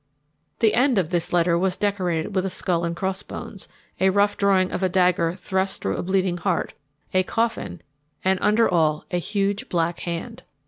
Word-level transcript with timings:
The 0.61 0.73
end 0.73 0.97
of 0.97 1.11
this 1.11 1.31
letter 1.31 1.59
was 1.59 1.77
decorated 1.77 2.33
with 2.33 2.43
a 2.43 2.49
skull 2.49 2.85
and 2.85 2.95
crossbones, 2.95 3.67
a 3.99 4.09
rough 4.09 4.35
drawing 4.35 4.71
of 4.71 4.81
a 4.81 4.89
dagger 4.89 5.35
thrust 5.35 5.79
through 5.83 5.97
a 5.97 6.01
bleeding 6.01 6.37
heart, 6.39 6.73
a 7.13 7.21
coffin, 7.21 7.81
and, 8.25 8.39
under 8.41 8.67
all, 8.67 9.05
a 9.11 9.19
huge 9.19 9.69
black 9.69 9.99
hand. 9.99 10.41